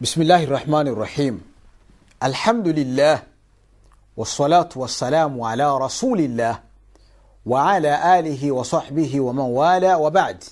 [0.00, 1.40] بسم الله الرحمن الرحيم
[2.22, 3.22] الحمد لله
[4.16, 6.60] والصلاة والسلام على رسول الله
[7.46, 10.44] وعلى آله وصحبه ومن والاه وبعد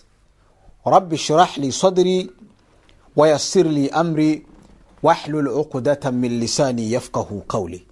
[0.87, 2.31] رب اشرح لي صدري
[3.17, 4.47] ويسر لي أمري
[5.03, 7.83] واحلل عقدة من لساني يفقه قولي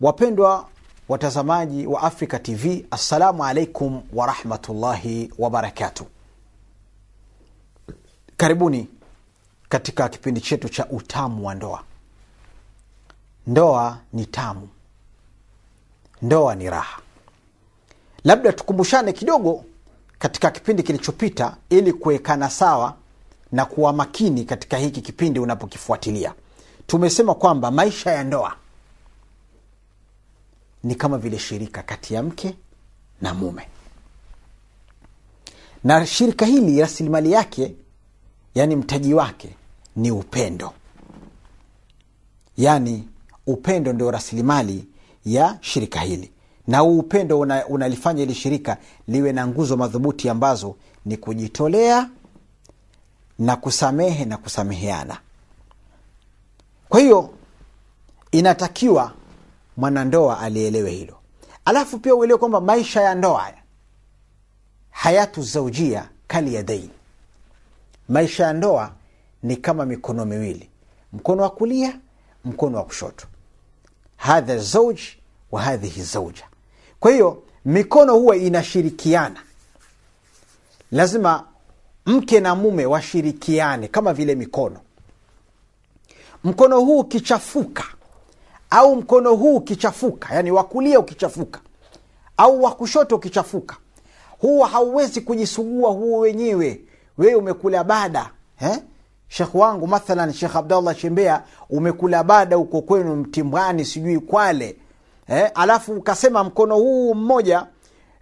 [0.00, 0.68] wapendwa
[1.08, 6.06] watazamaji wa africa tv assalamu alaikum warahmatullahi wabarakatu
[8.36, 8.88] karibuni.
[9.68, 11.82] Katika kipindi chetu cha utamu wa ndoa.
[13.46, 14.68] Ndoa ni tamu.
[16.22, 17.00] Ndoa ni raha.
[18.24, 19.64] Labda tukumbushane kidogo
[20.18, 22.94] katika kipindi kilichopita ili kuwekana sawa
[23.52, 26.34] na kuwa makini katika hiki kipindi unapokifuatilia.
[26.86, 28.56] Tumesema kwamba maisha ya ndoa
[30.84, 32.54] ni kama vile shirika kati ya mke
[33.20, 33.68] na mume.
[35.84, 37.74] Na shirika hili rasilimali yake
[38.58, 39.54] yaani mtaji wake
[39.96, 40.72] ni upendo.
[42.56, 43.08] Yaani
[43.46, 44.86] upendo ndio rasilimali
[45.24, 46.32] ya shirika hili.
[46.66, 48.76] Na huu upendo una, unalifanya hili shirika
[49.08, 52.08] liwe na nguzo madhubuti ambazo ni kujitolea
[53.38, 55.18] na kusamehe na kusameheana.
[56.88, 57.30] Kwa hiyo
[58.32, 59.12] inatakiwa
[59.76, 61.18] mwanandoa alielewe hilo.
[61.64, 63.52] Alafu pia uelewe kwamba maisha ya ndoa
[64.90, 66.97] hayatu zaujia kali ya daini
[68.08, 68.92] maisha ya ndoa
[69.42, 70.70] ni kama mikono miwili.
[71.12, 71.98] Mkono wa kulia
[72.44, 73.26] mkono wa kushoto.
[74.16, 74.98] Hadha zauj
[75.52, 76.44] wa hadhihi zauja
[77.00, 79.42] kwa hiyo mikono huwa inashirikiana.
[80.92, 81.44] Lazima
[82.06, 84.80] mke na mume washirikiane kama vile mikono.
[86.44, 87.84] Mkono huu ukichafuka
[88.70, 91.60] au mkono huu ukichafuka yani wakulia ukichafuka
[92.36, 93.76] au wa kushoto ukichafuka
[94.38, 96.80] huwa hauwezi kujisugua huo wenyewe
[97.18, 98.30] wewe umekula bada
[98.60, 98.78] eh?
[99.28, 104.76] shekh wangu mathalan shekh abdallah chembea umekula bada huko kwenu mtimbwani sijui kwale
[105.28, 105.50] eh?
[105.54, 107.66] alafu ukasema mkono huu mmoja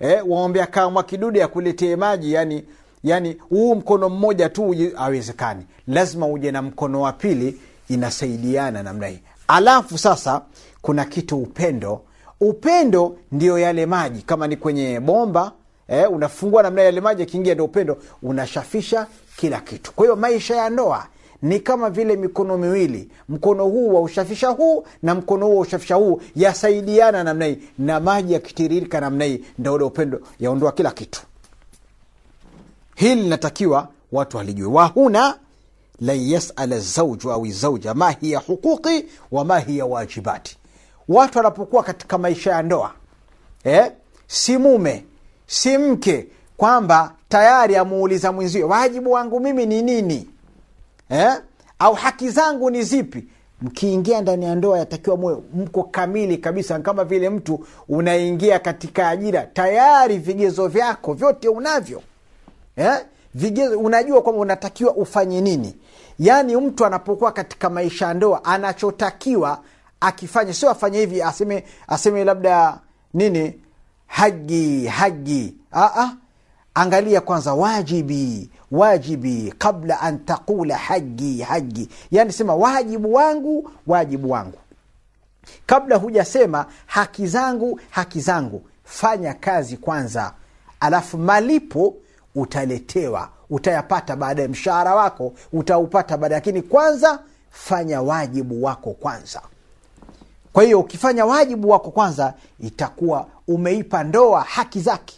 [0.01, 0.23] eh?
[0.29, 2.65] waombea kamwa kidude akuletee maji yani
[3.05, 9.21] yani huu mkono mmoja tu awezekani lazima uje na mkono wa pili inasaidiana namna hii
[9.49, 10.43] alafu sasa
[10.83, 12.01] kuna kitu upendo
[12.41, 15.53] upendo ndio yale maji kama ni kwenye bomba
[15.89, 19.93] eh, unafungua namna yale maji akiingia ndio upendo unashafisha kila kitu.
[19.93, 21.07] Kwa hiyo maisha ya ndoa
[21.43, 23.09] ni kama vile mikono miwili.
[23.29, 26.21] Mkono huu wa ushafisha huu na mkono huu wa ushafisha huu.
[26.37, 27.59] Yasaidiana namna hii.
[27.79, 30.21] Na maji yakitiririka namna hii ndo ule upendo.
[30.41, 31.23] Yaondoa kila kitu.
[32.95, 34.67] Hili linatakiwa watu walijue.
[34.69, 35.39] Wahuna
[36.01, 40.57] lan yasala zauju au zauja ma hiya huquqi wa ma hiya wajibati.
[41.09, 42.93] Watu wanapokuwa katika maisha ya ndoa
[43.65, 43.93] eh?
[44.27, 45.05] si mume
[45.47, 46.27] si mke
[46.57, 50.29] kwamba tayari amuuliza mwenzio wajibu wangu mimi ni nini
[51.11, 51.33] eh?
[51.79, 53.25] au haki zangu ni zipi
[53.63, 59.43] mkiingia ndani ya ndoa yatakiwa mwe mko kamili kabisa kama vile mtu unaingia katika ajira
[59.43, 62.03] tayari vigezo vyako vyote unavyo
[62.77, 63.05] eh?
[63.35, 65.77] vigezo unajua kwamba unatakiwa ufanye nini
[66.19, 69.61] yaani mtu anapokuwa katika maisha ya ndoa anachotakiwa
[70.01, 72.79] akifanya sio afanye hivi aseme aseme labda
[73.15, 73.61] nini
[74.07, 75.55] haji haji.
[75.73, 76.11] Aa,
[76.75, 79.55] angalia kwanza wajibi wajibi.
[79.59, 81.89] Kabla an taqula haji haji.
[82.11, 84.59] Yani sema wajibu wangu wajibu wangu.
[85.67, 88.63] Kabla hujasema haki zangu haki zangu.
[88.85, 90.33] Fanya kazi kwanza.
[90.81, 91.95] Alafu malipo
[92.35, 93.29] utaletewa.
[93.51, 96.35] Utayapata baada ya mshahara wako utaupata baada.
[96.35, 97.19] Lakini kwanza
[97.51, 99.43] fanya wajibu wako kwanza
[100.57, 105.15] kwa hiyo ukifanya wajibu wako kwanza itakuwa umeipa ndoa haki zake.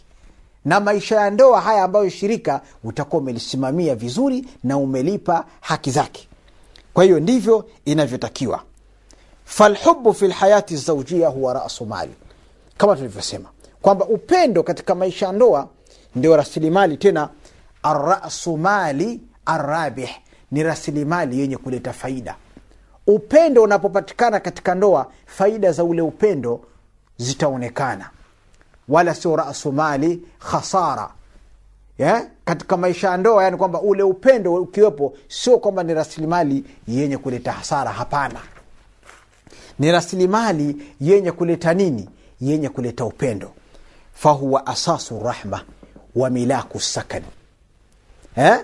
[0.65, 6.27] Na maisha ya ndoa haya ambayo shirika utakuwa umelisimamia vizuri na umelipa haki zake.
[6.93, 8.63] Kwa hiyo ndivyo inavyotakiwa.
[9.45, 12.13] Falhubu fi lhayati zaujia huwa rasu mali.
[12.77, 13.49] Kama tulivyosema
[13.81, 15.67] kwamba upendo katika maisha ya ndoa
[16.15, 17.29] ndio rasilimali tena
[17.83, 20.09] arasu mali arabih
[20.51, 22.35] ni rasilimali yenye kuleta faida
[23.09, 26.61] upendo unapopatikana katika ndoa faida za ule upendo
[27.17, 28.09] zitaonekana.
[28.87, 31.09] Wala sio rasu mali khasara.
[31.97, 32.27] Yeah?
[32.45, 37.51] katika maisha ya ndoa yani kwamba ule upendo ukiwepo sio kwamba ni rasilimali yenye kuleta
[37.51, 38.39] hasara hapana.
[39.79, 42.09] Ni rasilimali yenye kuleta nini?
[42.41, 43.51] Yenye kuleta upendo.
[44.13, 45.61] Fahuwa asasu rahma
[46.15, 47.23] wa milaku sakan.
[48.35, 48.59] Eh?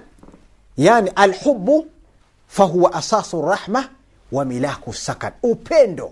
[0.78, 1.88] yani alhubu
[2.48, 3.90] fahuwa asasu rahma
[4.36, 6.12] wa milaku sakan upendo.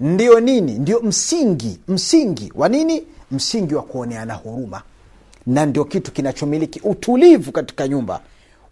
[0.00, 0.72] Ndio nini?
[0.78, 1.78] Ndio msingi.
[1.88, 3.02] Msingi wa nini?
[3.30, 4.82] Msingi wa kuoneana huruma.
[5.46, 8.20] Na ndio kitu kinachomiliki utulivu katika nyumba.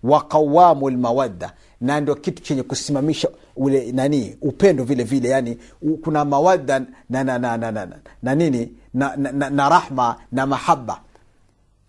[0.03, 5.29] Wa qawamu lmawadda na ndio kitu chenye kusimamisha ule nani upendo vile vile.
[5.29, 5.59] Yani
[6.05, 6.79] kuna mawadda
[7.11, 8.73] na, na, na, na, na, na, na nini?
[8.95, 11.01] Na, na, na, na rahma na mahaba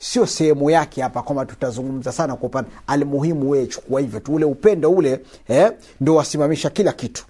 [0.03, 4.33] sio sehemu yake hapa kwamba tutazungumza sana kwa upande almuhimu wee chukua hivyo tu.
[4.33, 5.71] Ule upendo ule eh,
[6.01, 7.25] ndo wasimamisha kila kitu.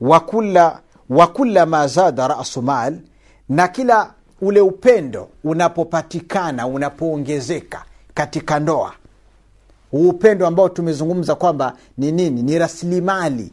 [0.00, 0.80] Wakula
[1.10, 2.98] wakula ma zada rasu mal
[3.48, 7.84] na kila ule upendo unapopatikana unapoongezeka
[8.14, 8.92] katika ndoa.
[9.90, 12.42] Huu upendo ambao tumezungumza kwamba ni nini?
[12.42, 13.52] Ni rasilimali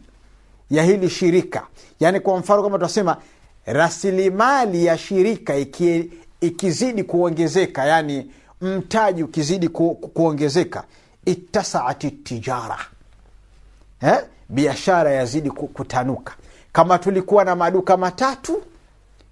[0.70, 1.68] ya hili shirika.
[2.00, 3.18] Yaani kwa mfano kama tunasema
[3.66, 6.12] rasilimali ya shirika iki,
[6.42, 8.32] ikizidi kuongezeka yani
[8.62, 10.84] mtaji ukizidi ku, ku, kuongezeka
[11.26, 12.78] ittasaati tijara
[14.02, 14.18] eh?
[14.50, 16.34] biashara yazidi kutanuka.
[16.72, 18.62] Kama tulikuwa na maduka matatu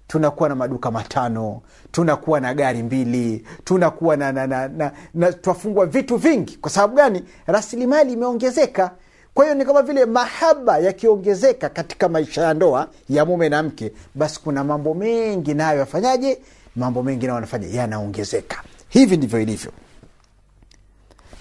[0.08, 1.60] tunakuwa na maduka matano
[1.92, 6.56] tunakuwa na gari mbili tunakuwa na, na, na, na, na twafungwa vitu vingi.
[6.56, 7.24] Kwa sababu gani?
[7.46, 8.90] Rasilimali imeongezeka.
[9.34, 13.92] Kwa hiyo ni kama vile mahaba yakiongezeka katika maisha ya ndoa ya mume na mke
[14.14, 16.38] basi kuna mambo mengi nayo yafanyaje
[16.78, 18.62] mambo mengi nayo yanafanya yanaongezeka.
[18.88, 19.72] Hivi ndivyo ilivyo.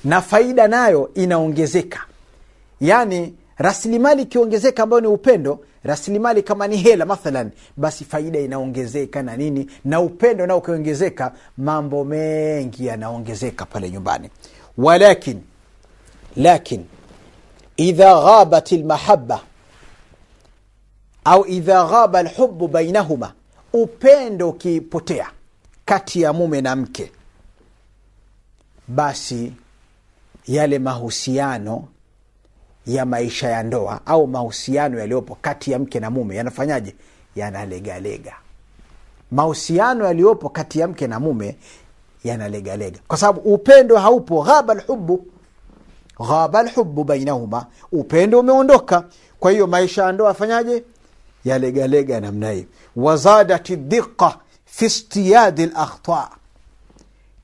[0.04, 2.00] Na faida nayo inaongezeka.
[2.82, 9.38] Yaani rasilimali ikiongezeka ambayo ni upendo rasilimali kama ni hela mathalan basi faida inaongezeka na
[9.38, 9.70] nini?
[9.86, 14.30] Na upendo nao ukiongezeka mambo mengi yanaongezeka pale nyumbani.
[14.78, 15.42] Walakin
[16.36, 16.86] lakin
[17.78, 19.42] idha ghabat lmahaba
[21.26, 23.34] au idha ghaba lhubu bainahuma
[23.82, 25.30] upendo ukipotea
[25.86, 27.12] kati ya mume na mke
[28.88, 29.54] basi
[30.48, 31.88] yale mahusiano
[32.88, 36.96] ya maisha ya ndoa au mahusiano yaliyopo kati ya mke na mume yanafanyaje?
[37.36, 38.34] Yanalegalega.
[39.32, 41.56] Mahusiano yaliyopo kati ya mke na mume
[42.24, 43.00] yanalegalega.
[43.08, 44.44] Kwa sababu upendo haupo.
[44.44, 45.26] Ghaba lhubu
[46.28, 47.66] ghaba lhubu bainahuma.
[47.92, 49.04] Upendo umeondoka.
[49.40, 50.84] Kwa hiyo maisha ya ndoa afanyaje
[51.48, 52.68] yalegalega namna hii.
[52.96, 56.30] Wazadat dhiqa fi stiyadi lakhta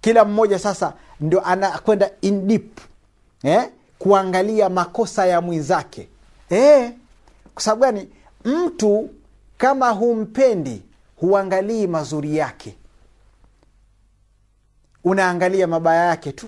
[0.02, 2.62] kila mmoja sasa ndo anakwenda in
[3.44, 3.70] eh?
[4.00, 6.08] kuangalia makosa ya mwenzake.
[6.50, 6.92] Eh?
[7.54, 8.10] kwa sababu gani?
[8.46, 9.10] Mtu
[9.58, 10.82] kama humpendi
[11.16, 12.76] huangalii mazuri yake.
[15.04, 16.48] Unaangalia mabaya yake tu.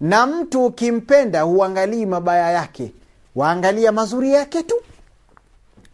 [0.00, 2.92] Na mtu ukimpenda huangalii mabaya yake.
[3.34, 4.74] Waangalia mazuri yake tu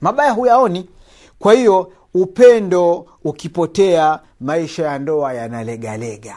[0.01, 0.91] mabaya huyaoni.
[1.39, 6.37] Kwa hiyo upendo ukipotea maisha ya ndoa yanalegalega.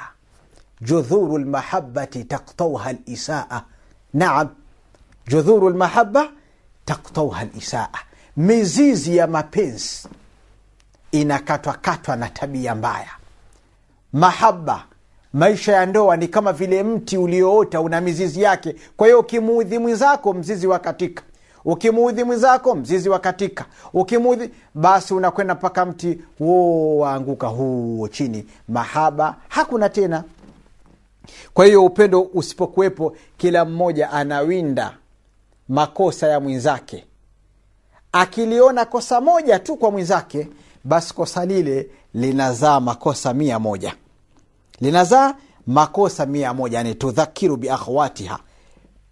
[0.81, 3.61] Judhuru lmahabati taktauha lisaa
[4.13, 4.49] naam
[5.27, 6.29] judhuru lmahaba
[6.85, 7.89] taktauha lisaa
[8.37, 10.07] mizizi ya mapenzi
[11.11, 13.09] inakatwakatwa na tabia mbaya.
[14.13, 14.83] Mahaba
[15.33, 18.75] maisha ya ndoa ni kama vile mti ulioota una mizizi yake.
[18.97, 21.23] Kwa hiyo ukimuudhi mwenzako mzizi wa katika
[21.65, 23.65] ukimuudhi mwenzako mzizi wa katika.
[23.93, 28.45] Ukimuudhi basi unakwenda mpaka mti huo waanguka huo chini.
[28.67, 30.23] Mahaba hakuna tena.
[31.53, 34.97] Kwa hiyo upendo usipokuwepo kila mmoja anawinda
[35.69, 37.05] makosa ya mwenzake.
[38.11, 40.47] Akiliona kosa moja tu kwa mwenzake
[40.83, 43.95] basi kosa lile linazaa makosa mia moja.
[44.81, 45.35] Linazaa
[45.67, 46.77] makosa mia moja.
[46.77, 48.39] Yani tudhakiru biakhwatiha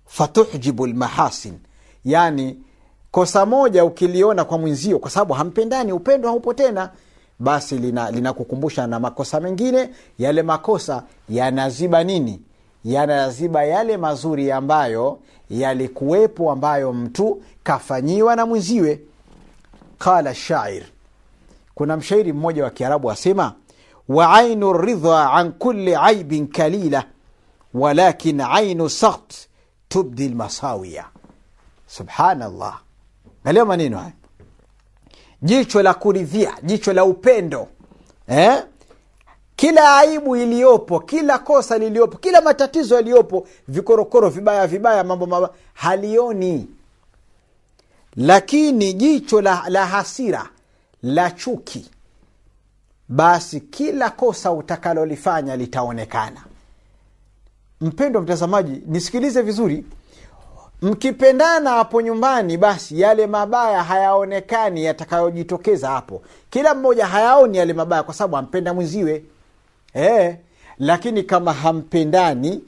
[0.05, 1.53] fatuhjibu lmahasin
[2.05, 2.59] yani
[3.11, 6.89] kosa moja ukiliona kwa mwenzio kwa sababu hampendani upendo haupo tena
[7.39, 7.77] basi
[8.11, 9.89] linakukumbusha lina na makosa mengine.
[10.19, 12.41] Yale makosa yanaziba nini?
[12.85, 18.99] Yanaziba yale mazuri ambayo yalikuwepo ambayo mtu kafanyiwa na mwenziwe.
[19.97, 20.83] Qala shair.
[21.75, 23.53] Kuna mshairi mmoja wa kiarabu asema
[24.09, 27.03] wa ainu ridha an kuli aibin kalila
[27.73, 29.33] walakin ainu sakht
[29.89, 31.05] tubdi lmasawiya
[31.95, 32.81] subhanallah.
[33.43, 34.11] Angalia maneno haya
[35.41, 37.67] jicho la kuridhia jicho la upendo
[38.27, 38.63] eh?
[39.55, 46.67] kila aibu iliyopo kila kosa liliyopo kila matatizo yaliyopo vikorokoro vibaya vibaya mambo mabaya halioni.
[48.15, 50.49] Lakini jicho la, la hasira
[51.03, 51.91] la chuki
[53.07, 56.43] basi kila kosa utakalolifanya litaonekana.
[57.81, 59.85] Mpendo mtazamaji nisikilize vizuri
[60.81, 66.21] mkipendana hapo nyumbani basi yale mabaya hayaonekani yatakayojitokeza hapo.
[66.49, 69.23] Kila mmoja hayaoni yale mabaya kwa sababu ampenda mwenziwe.
[69.95, 70.37] E,
[70.79, 72.63] lakini kama hampendani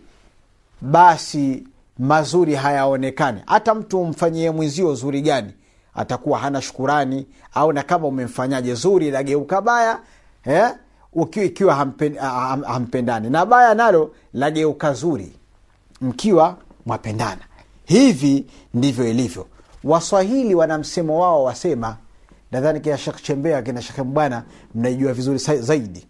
[0.82, 1.64] basi
[2.00, 3.42] mazuri hayaonekani.
[3.46, 5.54] Hata mtu umfanyie mwenzio zuri gani?
[5.96, 10.00] Atakuwa hana shukurani au na kama umemfanyaje zuri lageuka baya
[10.46, 10.70] eh?
[11.14, 12.18] ukiwa ikiwa hampen,
[12.66, 13.30] hampendani.
[13.30, 15.34] Na baya nalo lageuka zuri
[16.02, 17.42] mkiwa mwapendana
[17.86, 19.48] hivi ndivyo ilivyo.
[19.84, 21.98] Waswahili wana msemo wao wasema
[22.52, 24.44] nadhani kina shekh chembea kina shekhe mbwana
[24.76, 26.08] mnaijua vizuri zaidi.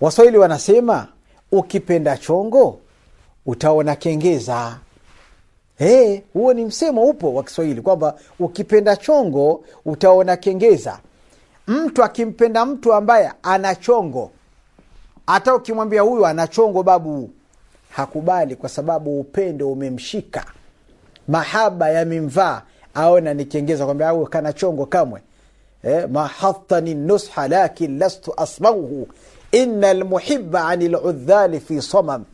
[0.00, 1.08] Waswahili wanasema
[1.52, 2.78] ukipenda chongo
[3.46, 4.78] utaona kengeza.
[5.78, 10.98] Eh, huo ni msemo upo wa kiswahili kwamba ukipenda chongo utaona kengeza.
[11.66, 14.30] Mtu akimpenda mtu ambaye ana chongo
[15.26, 17.30] hata ukimwambia huyu ana chongo babu
[17.96, 20.44] hakubali kwa sababu upendo umemshika.
[21.28, 22.62] Mahaba yamemvaa
[22.94, 25.20] aona nikiengeza kwamba au kana chongo kamwe.
[25.82, 29.08] Eh, mahatani nusha lakin lastu asmauhu.
[29.52, 32.24] Ina lmuhiba ani ludhali fi samam.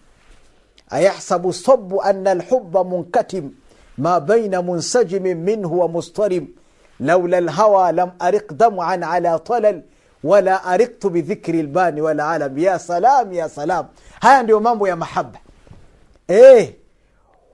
[0.91, 3.51] Ayahsabu sabu ana lhuba munkatim.
[3.99, 6.47] Ma baina munsajimin minhu wa mustarim.
[7.01, 9.83] Laula lhawa lam arik daman ala talal
[10.25, 12.59] wala ariktu bidhikri lbani walalam.
[12.59, 13.87] ya salam ya salam.
[14.21, 15.39] Haya ndio mambo ya mahaba
[16.31, 16.75] eh,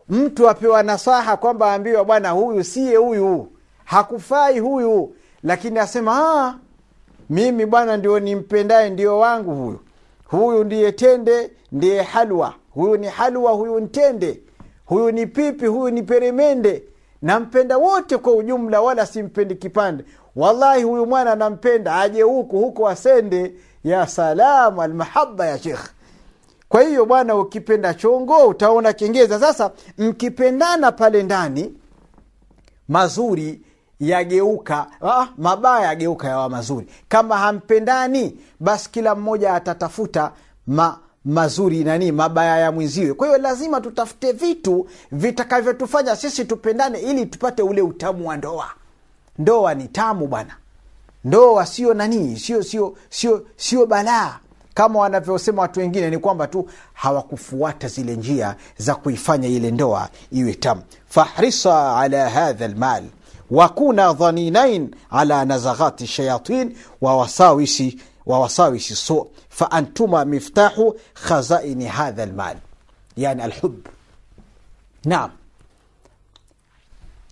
[0.09, 3.49] mtu apewa nasaha kwamba aambiwa bwana huyu siye huyu.
[3.85, 5.14] Hakufai huyu.
[5.42, 6.54] Lakini asema "Ah,
[7.30, 9.80] mimi bwana ndio nimpendaye ndio wangu huyu.
[10.26, 12.54] Huyu ndiye tende ndiye halwa.
[12.75, 14.40] Huyu ni halwa huyu ntende
[14.87, 16.83] huyu ni pipi huyu ni peremende.
[17.23, 20.04] Nampenda wote kwa ujumla wala simpendi kipande.
[20.37, 23.54] Wallahi huyu mwana nampenda aje huku huku asende.
[23.85, 25.90] Ya salamu almahaba ya shekh
[26.68, 31.75] kwa hiyo bwana ukipenda chongo utaona kengeza sasa mkipendana pale ndani
[32.88, 33.61] mazuri
[34.00, 36.87] yageuka ah, mabaya yageuka yawa mazuri.
[37.08, 40.32] Kama hampendani basi kila mmoja atatafuta
[40.66, 43.14] ma, mazuri nani mabaya ya mwenziwe.
[43.14, 48.70] Kwa hiyo lazima tutafute vitu vitakavyotufanya sisi tupendane ili tupate ule utamu wa ndoa.
[49.38, 50.56] Ndoa ni tamu bwana.
[51.25, 54.38] Ndoa sio nanii sio sio sio sio balaa
[54.76, 60.54] kama wanavyosema watu wengine ni kwamba tu hawakufuata zile njia za kuifanya ile ndoa iwe
[60.54, 60.83] tamu.
[61.09, 63.04] Fahrisa ala hadha lmal
[63.50, 72.56] wakuna dhaninain ala nazaghati shayatin wawasawisi wawasawisi wa wasawisi su faantuma miftahu khazaini hadha lmal
[73.16, 73.75] yani alhub.
[75.04, 75.30] Naam.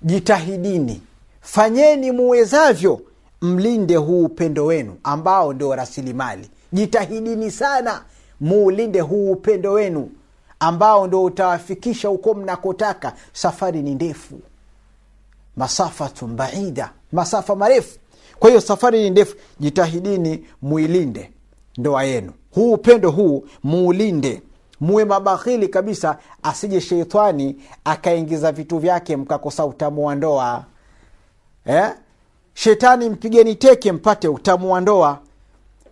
[0.02, 1.02] Jitahidini
[1.40, 3.00] fanyeni muwezavyo
[3.44, 6.50] mlinde huu upendo wenu ambao ndio rasilimali.
[6.72, 8.02] Jitahidini sana
[8.40, 10.10] muulinde huu upendo wenu
[10.60, 13.12] ambao ndo utawafikisha huko mnakotaka.
[13.32, 14.40] Safari ni ndefu
[15.56, 17.98] masafatun baida masafa marefu.
[18.38, 19.36] Kwa hiyo safari ni ndefu.
[19.60, 21.30] Jitahidini muilinde
[21.78, 22.32] ndoa yenu.
[22.54, 24.42] Huu upendo huu muulinde
[24.80, 30.64] muwe mabakhili kabisa asije sheitani akaingiza vitu vyake mkakosa utamu wa ndoa.
[31.66, 31.90] Eh?
[32.54, 35.18] Shetani mpigeni teke mpate utamu wa ndoa.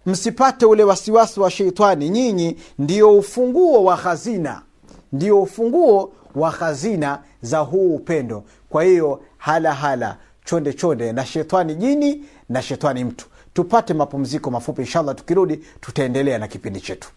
[0.06, 2.08] Msipate ule wasiwasi wa sheitani.
[2.10, 4.62] Nyinyi ndio ufunguo wa hazina.
[5.12, 8.44] Ndio ufunguo wa hazina za huu upendo.
[8.68, 13.26] Kwa hiyo hala hala chonde chonde na shetani jini na shetani mtu.
[13.54, 17.08] Tupate mapumziko mafupi inshallah tukirudi tutaendelea na kipindi chetu